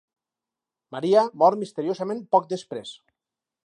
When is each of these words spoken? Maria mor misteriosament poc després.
Maria 0.95 1.27
mor 1.43 1.59
misteriosament 1.67 2.27
poc 2.35 2.53
després. 2.57 2.99